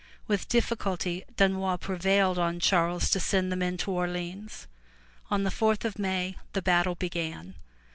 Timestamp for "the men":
3.51-3.77